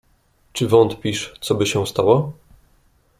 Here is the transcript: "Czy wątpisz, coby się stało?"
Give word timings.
"Czy 0.53 0.67
wątpisz, 0.67 1.33
coby 1.41 1.65
się 1.65 1.87
stało?" 1.87 2.33